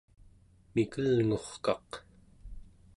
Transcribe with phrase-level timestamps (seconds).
[0.73, 1.89] mikelngurkaq